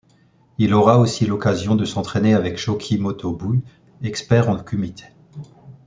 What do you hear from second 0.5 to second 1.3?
Il aura aussi